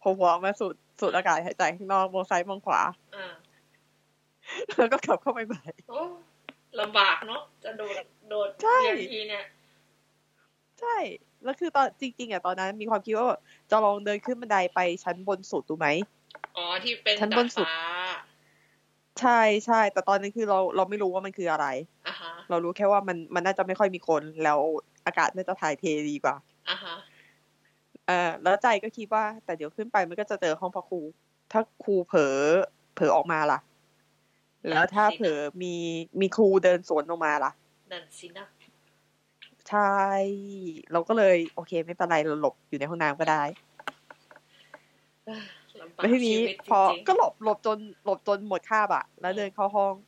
[0.00, 2.80] โผล่หัวออกมาสูดสูดอากาศหายใจข้างนอกมองซ้ายมองขวา
[3.16, 3.26] อ่า
[4.76, 6.02] แล้วก็กลับเข้าไปใหม่โอ้
[6.80, 9.44] ลำบากเนาะจะโดดโดดใช่เรียนทีเนี่ย
[10.80, 10.96] ใช่
[11.44, 13.26] แล้วคือตอนจริง ๆอะตอนนั้น มีความคิดว่า
[13.70, 15.86] จะลองเดินขึ้นบันไดไปชั้นบนสุดดูไหม
[16.56, 17.78] อ๋อที่เป็นชั้นดาบดนสุดฟ้า
[19.20, 21.97] ใช่ใช่แต่ตอนนั้นคือเราเราไม่รู้ว่ามันคืออะไรอ่าฮะ
[22.50, 24.60] เรารู้แค่ว่ามันมันน่าจะไม่ค่อยมีคน แล้ว
[25.06, 26.36] อากาศน่าจะถ่ายเทดีกว่า
[26.70, 26.94] อ่าฮะ
[28.06, 31.00] เออแล้วใจก็คิดว่า แต่เดี๋ยวขึ้นไปมันก็จะเจอห้องพักครู
[31.52, 32.36] ถ้าครูเผลอ
[32.94, 33.58] เผลอออกมาล่ะ
[34.68, 35.74] แล้วถ้าเผลอมี
[36.20, 37.52] มีครูเดินสวนออกมาล่ะ
[37.92, 38.46] นั่นสินะ
[39.68, 39.96] ใช่
[40.92, 43.42] เราก็เลยโอเค ไม่เป็นไรเราหลบอยู่ในห้องน้ำก็ได้
[45.26, 45.42] เอ้อ
[45.80, 49.92] ลำบากแล้วทีนี้ชีวิตพอจริงๆก็หลบหลบจนหลบจนหมดคาบอะแล้วเดินเข้าห้อง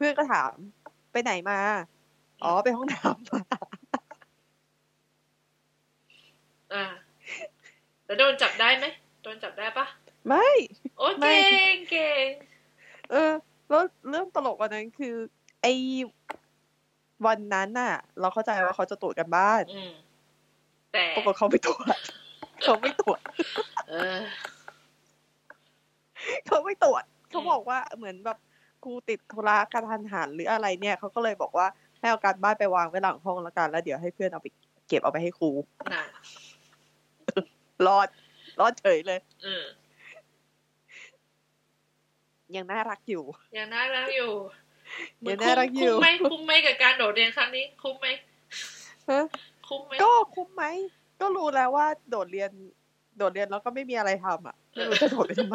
[0.00, 0.52] พื่อนก็ถาม
[1.12, 1.58] ไปไหนมา
[2.42, 3.40] อ๋อไปห้องน้ำมา
[6.72, 6.84] อ่า
[8.04, 8.86] แล้วโดนจับได้ไหม
[9.22, 9.86] โดนจับได้ปะ
[10.28, 10.48] ไม่
[10.98, 12.28] โอ้ไม่เก่งเก่ง
[13.10, 13.32] เออ
[13.68, 15.14] แล้วเรื่องตลกกว่านั้นคือ
[15.62, 15.72] ไอ้
[17.26, 19.92] วันนั้นน่ะ เราเข้าใจว่าเขาจะตรวจกันบ้านอืม
[20.92, 21.96] แต่ปรากฏเขาไม่ตรวจ
[22.62, 23.20] เขาไม่ตรวจ
[23.90, 24.18] เออ
[26.46, 28.38] เขาไม่ตรวจเขาอืมบอกว่าเหมือนแบบ
[28.84, 31.66] ครูติดธุระกระทันหันหรืออะไรเนี่ยเขาก็เลยบอกว่า
[31.98, 34.48] ให้เอาการบ้านไปวางไว้หลังห้องแล้วกัน แล้วเดี๋ยวให้เพื่อนเอาไป
[34.88, 35.50] เก็บเอาไปให้ครู
[35.92, 36.02] น่ะ
[37.86, 38.08] รอด
[38.60, 39.62] รอดเฉยเลยอืม
[42.56, 43.24] ยังน่ารักอยู่
[43.56, 44.32] ยังน่ารักอยู่
[45.26, 48.06] ยังน่ารักอยู่ คุ้มไหมคุ้มไหมกับการโดดเรียนครั้งนี้ คุ้มไหม
[49.10, 49.20] ฮะ
[49.68, 50.64] คุ้มไหมก็คุ้มไหม
[51.20, 52.50] ก็รู้แล้วว่า โดดเรียน
[53.18, 55.54] โดดเรียนแล้วก็ไม่มีอะไรทำอะไม่รู้จะโดดไปทำไม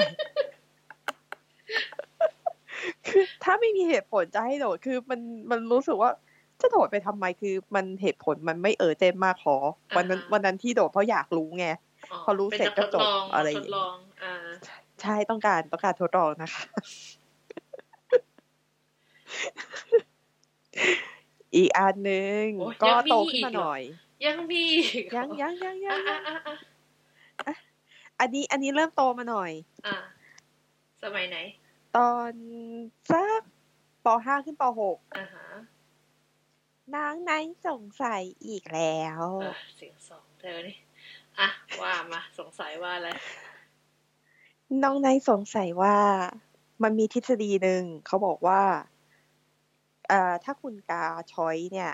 [3.08, 5.19] คือถ้า ไม่มีเหตุผลจะให้โดดคือมัน
[5.51, 6.12] มันรู้สึกว่า
[6.62, 9.56] จะโดดไปทำไมคือมันเหตุผลมันไม่เออเจนมากขอ
[9.95, 11.67] วันนั้นวันนั้นที่โดดเพราะอยากรู้ไง
[12.25, 13.89] พอรู้เสร็จก็จบอะไรอย่างเงี้ย
[15.01, 16.63] ใช่ต้องการต้องการทดลองนะคะ
[21.56, 22.43] อีกอันหนึ่ง
[22.84, 23.82] ก็โตขึ้นมาหน่อย
[24.25, 24.63] ยังมี
[25.15, 26.01] ยังยังยังยัง
[28.19, 29.51] อันนี้อันนี้เริ่มโตมาหน่อย
[29.86, 29.95] อ่า
[31.04, 31.38] สมัยไหน
[31.97, 32.32] ตอน
[33.12, 33.41] สัก
[34.06, 35.48] ปห้าขึ้นปหกอ่าฮะ
[36.96, 37.32] นางไน
[37.68, 39.22] สงสัยอีกแล้ว
[39.78, 40.78] เสียงสองเธอนี่
[41.39, 41.50] อะ
[41.82, 43.10] ว่ามาสงสัยว่าอะไร
[44.84, 45.96] น้องไนสงสัยว่า
[46.84, 48.62] มันมีทฤษฎีหนึ่งเขาบอกว่า
[50.12, 51.91] อ่าถ้าคุณกาช้อยเนี่ย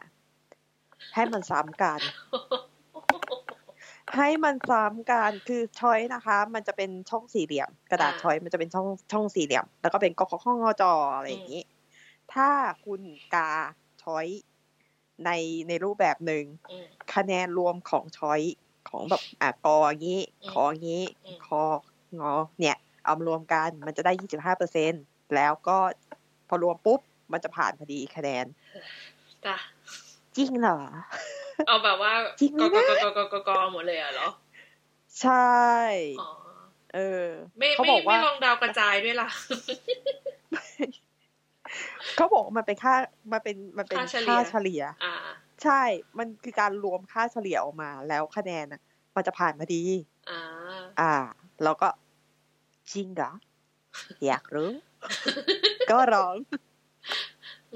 [1.13, 1.99] ให้มันซ้ำกัน
[4.15, 11.63] ให้มันซ้ำกันคือช้อยนะคะ มันจะเป็นช่องสี่เหลี่ยม กระดาษช้อยมันจะเป็นช่องช่องสี่เหลี่ยม แล้วก็เป็นกอข้องอจออะไรอย่างนี้
[12.33, 12.49] ถ้า
[12.85, 13.01] คุณ
[13.35, 13.49] กา
[14.03, 14.27] ช้อย
[15.25, 15.29] ใน
[15.67, 16.43] ในรูปแบบหนึ่ง
[17.13, 18.41] คะแนนรวมของช้อย
[18.89, 21.03] ของแบบอะกออย่างนี้ ขออย่างนี้
[21.45, 21.63] คอ
[22.19, 24.93] งอเนี่ย เอามารวมกันมันจะได้ยี่สิบห้าเปอร์เซ็น
[25.35, 25.77] แล้วก็
[26.47, 26.99] พอรวมปุ๊บ
[27.31, 28.45] มันจะผ่านพอดีคะแนน
[29.45, 29.55] จ้ะ
[30.37, 30.79] จริงเหรอ
[31.67, 34.29] เอาแบบว่า จริงกกกกกกหมดเลยเหรอ
[35.21, 35.59] ใช่
[36.95, 39.29] เออ ไม่เขาบอกว่าไม่ลองดาวกระจายด้วยล่ะ
[42.15, 42.93] เขาบอกมันเป็นค่า
[43.31, 44.83] มันเป็นมันเป็นค่าเฉลี่ย
[45.63, 45.81] ใช่
[46.17, 48.81] มันคือการรวมค่าเฉลี่ยออกมา แล้วคะแนนอะ
[49.15, 49.83] มันจะผ่านมาดี
[50.29, 50.41] อ่า
[50.99, 51.13] อ่า
[51.63, 51.87] แล้วก็
[52.93, 53.31] จริงเหรอ
[54.25, 54.71] อยากรู้
[55.91, 56.35] ก็ร้อง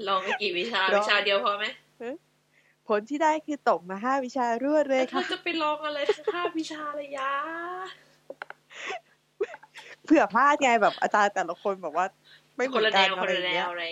[0.08, 1.66] ลองไปกี่วิชา วิชาเดียวพอไหม
[2.88, 7.32] ผลที่ได้คือตกมาห้าวิชารวดเลยค่ะจะไปลองอะไรทั้งห้าวิชาเลยยา
[10.04, 12.06] เผื่อพลาดไงแบบอาจารย์แต่ละคนบอกว่า
[12.56, 13.42] ไม่เหมือนกันอะไรอย่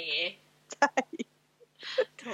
[0.07, 0.31] างเงี้ย
[0.75, 0.91] ใช่
[2.19, 2.25] โถ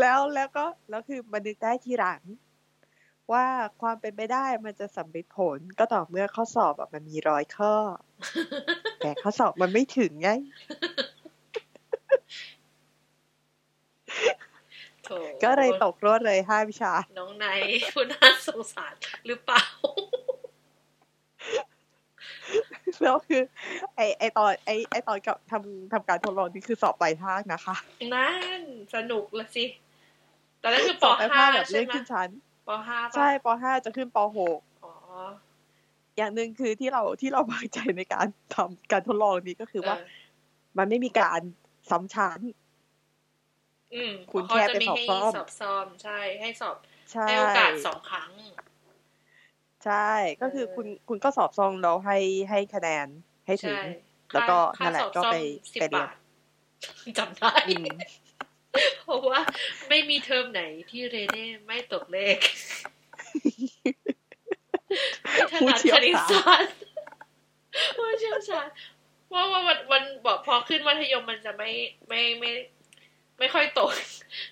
[0.00, 2.22] แล้วแล้วก็แล้วคือมันนึกได้ทีหลัง
[3.32, 3.46] ว่า
[3.82, 7.74] ความเป็นไปได้มันจะสำเร็จผลก็ต่อเมื่อข้อสอบแบบมันมีร้อยข้อ
[8.98, 10.30] แต่ข้อสอบมันไม่ถึงไง
[15.44, 17.46] ก็เลยตกรถเลยห้าวิชา น้องไน
[17.94, 18.94] คุณน่าสงสาร
[19.26, 19.64] หรือเปล่า
[23.02, 23.42] แล้วคือ
[23.96, 27.76] ไอไอตอนไอไอตอนกับทำทำการทดลองนี่คือสอบปลายทางนะคะ
[28.14, 28.62] นั่น
[28.94, 29.64] สนุกละสิ
[30.60, 32.28] แต่นั่นคือปห้าแบบเลื่อนขึ้นชั้น
[32.68, 34.92] ปห้าใช่ปห้าจะขึ้นปหกอ๋อ
[36.16, 39.96] อย่างหนึ่งคือที่เราที่เราบางใจในการทำการทดลองนี้ก็คือว่า
[40.78, 41.40] มันไม่มีการ
[41.90, 42.40] ซ้ำชั้น
[44.32, 46.76] คุณแค่ไปสอบซ้อมสอบซ้อมใช่ให้สอบ
[47.26, 48.30] ให้โอกาสสองครั้ง
[49.84, 50.10] ใช่
[50.42, 52.18] ก็คือคุณคุณก็สอบซองแล้วให้
[52.50, 53.06] ให้คะแนน
[53.46, 53.76] ให้ถึง
[54.32, 55.36] แล้วก็นั่นแหละก็ไป
[55.80, 56.08] ไปเรียน
[57.18, 57.52] จำได้
[59.04, 59.40] เพราะว่า
[59.88, 62.38] ไม่มีเทอมไหนที่เรเน่ไม่ตกเลข
[65.32, 66.74] ไม่ถนัดคณิตศาสตร์
[67.96, 68.68] ผู้เชี่ยวชาญ
[69.32, 71.70] ว่าว่าวันวันบอกพอขึ้นมัธยมมันจะไม่
[72.08, 72.50] ไม่ไม่
[73.38, 73.90] ไม่ค่อยตก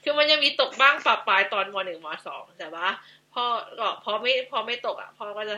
[0.02, 2.86] คือมันยังมีตกบ้างปรับปลายตอนมหนึ่งมสองแต่ว่า
[3.36, 3.46] พอ
[3.78, 5.56] ก็พอไม่พอไม่ตกอะพอก็จะ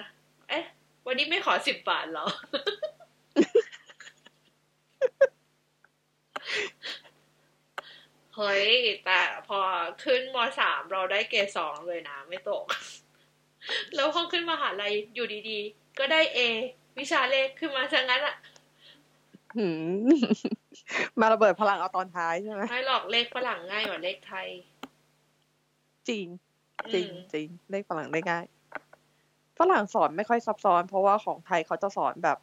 [0.49, 0.65] เอ๊ะ
[1.07, 2.27] วันนี้ไม่ขอสิบบาทเหรอ
[8.37, 8.67] เฮ้ย
[9.05, 9.59] แต่พอ
[10.05, 12.65] ขึ้นมสามเราได้เกรดสองเลยนะ ไม่ตก
[13.95, 16.39] แล้วพอขึ้นมหาลัยอยู่ดีๆ ก็ได้เอ
[16.99, 18.37] วิชาเลขขึ้นมาซะงั้นอะ
[21.21, 24.49] มาระเบิดพลังเอาตอนท้ายใช่ไหมไม่หรอกเลขฝรั่งง่ายกว่าเลขไทย
[26.09, 26.27] จริง
[26.93, 28.45] จริงจริงเลขฝรั่งได้ง่าย
[29.59, 32.39] ฝรั่งสอนไม่ค่อยซับซ้อน เพราะว่าของไทยเขาจะสอนแบบ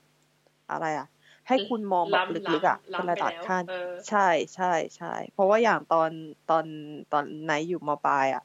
[0.72, 1.08] อะไรอะ
[1.48, 3.64] ให้คุณมองแบบลึกๆอะเป็นระดับขั้น
[4.10, 6.12] ใช่ใช่ใช่เพราะว่าอย่างตอน
[6.50, 6.66] ตอน
[7.12, 8.44] ตอนไหนอยู่มปลายอะ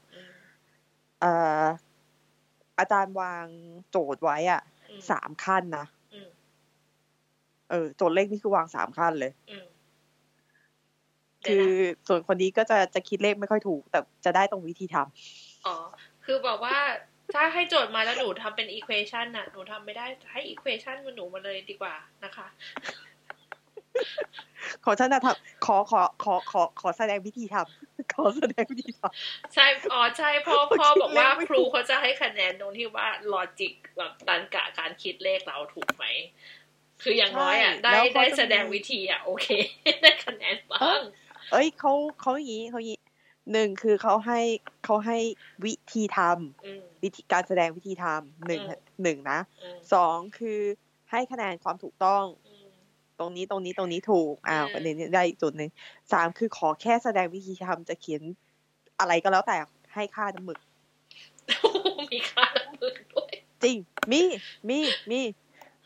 [1.21, 1.67] เอ่อ
[2.79, 3.47] อาจารย์วาง
[3.91, 4.61] โจทย์ไว้อะ
[5.11, 5.87] สามขั้นนะ
[7.71, 9.33] เออโจทย์เลขนี่คือวางสามขั้นเลย
[11.47, 11.67] คือ
[12.09, 15.77] ส่วนคนนี้ก็จะจะคิดเลขไม่ค่อยถูก แต่จะได้ตรงวิธีทำ อ๋อ
[16.25, 16.79] คือบอกว่า
[17.35, 21.95] ถ้าให้โจทย์มาแล้วหนูทำเป็นอีควอชันน่ะ หนูทำไม่ได้ให้อีควอชันมันหนูมาเลยดีกว่า
[22.25, 22.47] นะคะ
[24.85, 36.05] ขอฉันนะทำขอขอขอขอขอแสดงวิธีทำขอแสดงวิธีทำใช่อ๋อใช่พ่อพ่อบอกว่าครูเขาจะให้คะแนนตรงที่ว่าลอจิกแบบตันกะการคิดเลขเราถูกไหม
[37.03, 39.47] คืออย่างน้อยอะได้ได้แสดงวิธีอะ โอเค
[40.03, 41.01] ได้คะแนนบ้าง
[41.53, 43.01] เอ้ยเขาเขาอย่างนี้เขาอย่างนี้
[43.53, 44.41] หนึ่งคือเขาให้
[44.85, 45.19] เขาให้
[45.65, 48.63] วิธีทำวิธีการแสดงวิธีทำหนึ่ง
[49.03, 49.39] หนึ่งนะ
[49.93, 50.61] สองคือ
[51.11, 52.25] ให้คะแนนความถูกต้อง
[53.19, 55.71] ตรงนี้ตรงนี้ตรงนี้ถูกอ้าวประเด็นนี้ได้อีกจุดหนึ่ง
[56.13, 58.23] สามคือขอแค่แสดงวิธีทำจะเขียน
[59.01, 59.57] อะไรก็แล้วแต่
[59.95, 60.59] ให้ค่าน้ำหมึก
[62.13, 63.33] มีค่าน้ำหมึกด้วย
[63.63, 63.77] จริง
[64.13, 64.23] มี
[64.69, 64.79] มี
[65.11, 65.21] มี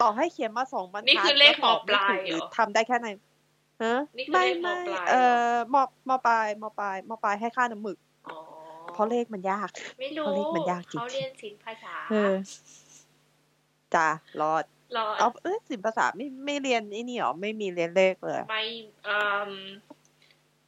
[0.00, 3.09] ต่อให้เขียนมาสองบรรทัดนี่คือเลขหมอปลายหรือทำได้แค่ไหน
[3.83, 8.39] ฮะนี่คือไม่เลขมไม่ปลายเอ่อมอมอปลายมอปลายมอปลายให้ค่าน้ำหมึกอ๋อ
[8.95, 9.69] เพราะเลขมันยาก
[10.01, 12.35] ไม่รู้เพราะเลขมันยากจริงเขาเรียนศิลปภาษาเออ
[13.95, 14.09] จ้า
[14.41, 14.65] รอด
[14.97, 18.65] รอเอาเออสินภาษาไม่ไม่เรียนไอ้นี่หรอไม่มีเรียนเลขเลยไม่
[19.05, 19.17] เอ่
[19.49, 19.51] ม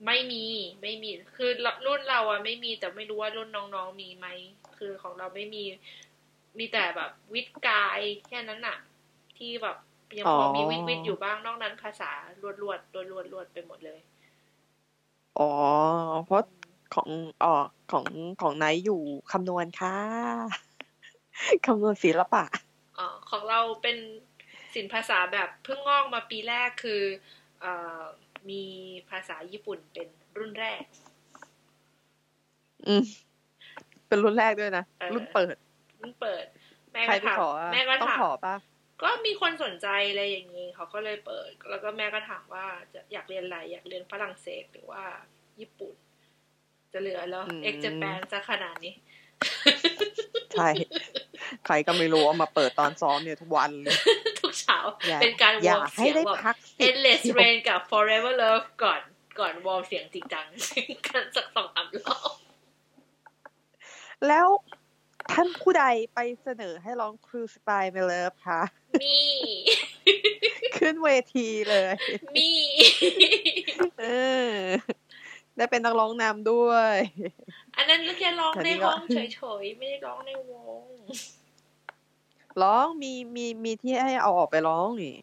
[0.06, 0.44] ไม่มี
[0.82, 1.50] ไม่มี คือ
[1.86, 4.26] รุ่นเราอะไม่มีแต่ไม่รู้ว่ารุ่นน้องๆมีไหม
[4.76, 5.64] คือของเราไม่มี
[6.58, 8.78] มีแต่แบบวิทย์กายแค่นั้นอะ
[9.36, 9.76] ที่แบบ
[10.18, 12.10] ยังพอมีวิทย์วิทย์อยู่บ้างนอกนั้นภาษา
[12.42, 13.98] รวดรวดรวดรวดรวดไปหมดเลย
[15.38, 15.50] อ๋อ
[16.24, 16.42] เพราะ
[16.94, 17.08] ของ
[17.42, 17.54] อ๋อ
[17.92, 18.06] ของ
[18.40, 19.00] ของไนท์อยู่
[19.32, 19.96] คำนวณค่ะ
[21.66, 22.44] คำนวณศิลปะ
[22.98, 23.96] อ๋อของเราเป็น
[24.74, 27.02] ศิลปภาษาแบบเพิ่งงอกมาปีแรกคือ
[27.60, 28.02] เอ่อ
[28.50, 28.62] มี
[29.10, 30.82] ภาษาญี่ปุ่นเป็นรุ่นแรก
[32.86, 33.02] อืม
[34.08, 35.54] เป็นรุ่นแรกด้วยนะเออรุ่นเปิด
[36.00, 36.44] รุ่นเปิด
[36.92, 38.54] แม่ใครก็ไปถามขออะแม่ก็ต้องถามขอป่ะ
[39.02, 45.02] ก็มีคนสนใจอะไรอย่างนี้เขาก็เลยเปิด แล้วก็แม่ก็ถามว่าจะอยากเรียนอะไรอยากเรียนฝรั่งเศสหรือว่า
[45.60, 45.94] ญี่ปุ่น
[46.92, 48.94] จะเหลือแล้วอืมเอ็กจะแปนจะขนาดนี้
[50.52, 50.68] ใช่
[51.66, 53.96] ใครก็ไม่รู้เอามาเปิดตอนซ้อมเนี่ยทุกวันเลย
[54.40, 54.78] ทุกเช้า
[55.08, 59.00] อย่าเป็นการวอย่าอร์มให้เสียงได้แบบพักสิ endless เดียว rain กับ forever love ก่อน
[59.40, 60.46] ก่อนวอร์มเสียงจริงจัง
[61.06, 62.32] กันสักสองสามรอบ
[64.28, 64.46] แล้ว
[65.38, 68.62] ท่านผู้ใดไปเสนอให้ร้องครูสไตล์เมเลิฟคะ
[69.02, 69.20] มี
[70.78, 71.94] ขึ้นเวทีเลย
[72.36, 72.50] มี
[74.00, 74.06] เอ
[74.50, 74.54] อ
[75.56, 76.96] ได้เป็นนักร้องนำด้วย
[77.76, 80.82] อันนั้นแค่ร้องแต่ในนี่ก็ห้องเฉยๆ ไม่ได้ร้องในวง
[82.62, 85.16] ร้องมีมีมีที่ให้เอาออกไปร้องนี่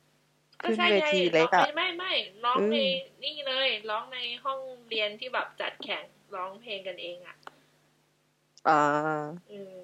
[0.62, 2.14] ก็ขึ้นใช่เวไงทีเล็กร้องอะไม่ไม่ไม่
[2.46, 2.78] ร้องอืมใน
[3.24, 6.04] นี่เลย ร้องในห้องเรียนที่แบบจัดแข่ง
[6.36, 7.36] ร้องเพลงกันเองอะ
[8.70, 8.82] อ่า
[9.52, 9.80] อืม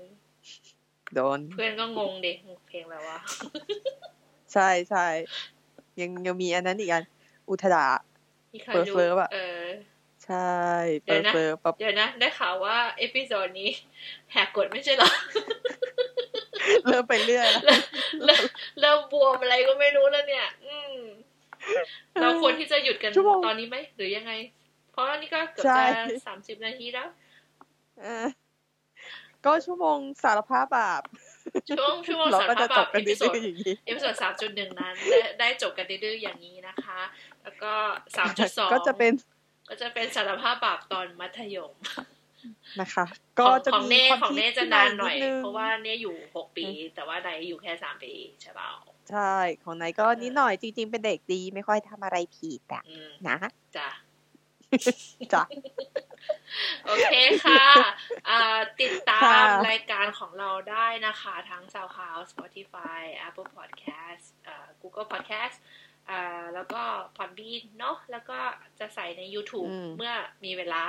[1.15, 3.19] โดน เพื่อนก็งงเด็กเพลงแล้ววะ
[4.53, 5.05] ใช่ใช่
[6.01, 7.03] ยังยังมีอันนั้นอีกอัน
[7.49, 7.85] อุทดา
[8.53, 9.65] มีใครเฟิร์สรู้เฟิร์สอะเออ
[10.25, 10.51] ใช่
[11.03, 13.69] เดี๋เปิยวนะดเปิดปั๊บเดี๋ยวนะ ได้ข่าวว่า เอพิโซดนี้
[14.31, 15.11] แหกกฎไม่ใช่เหรอ
[16.87, 17.63] เริ่มไปเรื่อยแล้ว
[18.25, 18.43] เริ่ม
[18.79, 20.95] เริ่มบวมอะไรก็ไม่รู้แล้วเนี่ย อืม
[22.21, 24.31] เราควรที่จะหยุดกันชั่วโมงตอนนี้ไหม หรือยังไง
[24.91, 27.07] เพราะนี่ก็เกือบใช่จะสามสิบนาทีแล้ว
[28.01, 28.27] เออ
[29.45, 31.01] ก็ชั่วโมงสารภาพบาป
[31.69, 37.01] ช่วงชั่วโมงเราสารก็ภาจะพจแบบกันเอพิโซดื้ดอๆอย่างนี้เอพิโซดสามจุดหนึ่งนั้นได้ได้จบกันดื้อๆอย่างนี้นะคะ
[37.43, 37.73] แล้วก็
[38.17, 39.11] สามจุดสองก็จะเป็น
[39.69, 41.73] ก็จะเป็นสารภาพบาปตอนมัธยม
[42.81, 43.05] นะคะ
[43.39, 48.71] ขก็องจะของมีเน่ความของเน่คิดจะที่นานหน่อยดงเพราะว่าเน่อยู่หกปี แต่ว่าไดอยู่แค่สามปีใช่เปล่า
[49.11, 53.37] ใช่ของนายก็นิดหน่อยจริงๆเป็นเด็กดีไม่ค่อยทำอะไรผิดอะอืมนะ
[53.77, 53.89] จ้ะ
[55.33, 55.43] จ้ะ
[56.85, 57.13] โอเค
[57.45, 57.65] ค่ะ
[58.29, 65.57] อ่าติดตามค่ะรายการของเราได้นะคะ ทั้ง SoundCloud Spotify Apple Podcast อ่า Google Podcast
[66.09, 66.81] อ่าแล้วก็
[67.17, 68.39] Podbean เนาะแล้วก็
[68.79, 70.13] จะใส่ใน YouTube อืมเมื่อ
[70.45, 70.83] มีเวลา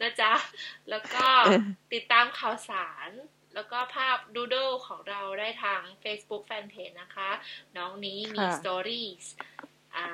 [0.00, 0.32] นะจ๊ะ
[0.90, 1.60] แล้วก็เออ
[1.94, 3.10] ติดตามข่าวสาร
[3.54, 7.30] แล้วก็ภาพดูด d ของเราได้ทาง Facebook Fanpage นะคะ
[7.76, 9.26] น้องนี้มีค่ะ Stories
[9.96, 10.06] อ่า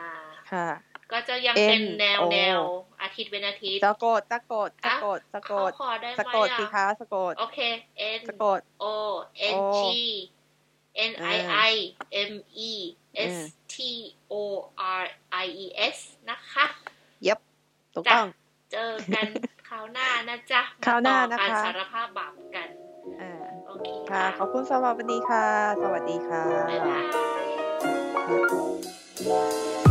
[0.52, 0.68] ค่ะ
[1.12, 2.60] ก็จะยังเป็น N แนว O แนว
[3.02, 7.58] อาทิตย์เป็นอาทิตย์สะกดสะกดสะกดสะกเขาดขอได้ไหมสะกดสิอะคะสะกดโอเค
[8.18, 8.84] N สะกด O
[9.54, 9.80] N G
[11.10, 11.36] N I
[11.70, 11.72] I
[12.30, 12.32] M
[12.70, 12.72] E
[13.34, 13.36] S
[13.74, 13.76] T
[14.32, 14.34] O
[15.00, 15.04] R
[15.44, 15.96] I E S
[16.30, 16.66] นะคะ
[17.94, 18.26] ถูกต้อง
[18.72, 19.26] เจอกัน
[19.68, 22.68] คราวหน้านะจ๊ะคราวหน้านะคะมต่อการสารภาพบาปกัน
[23.20, 23.32] อ่า
[23.66, 25.46] โอเคค่ะ ขอบคุณสำหรับวันนี้ค่ะ
[25.82, 26.98] สวัสดีค่ะบ๊ายบา
[29.80, 29.83] ย